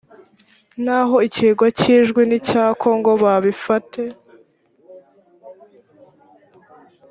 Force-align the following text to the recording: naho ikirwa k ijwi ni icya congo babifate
naho 0.85 1.15
ikirwa 1.27 1.67
k 1.77 1.79
ijwi 1.95 2.21
ni 2.29 2.35
icya 2.39 2.63
congo 2.81 3.11
babifate 3.23 4.01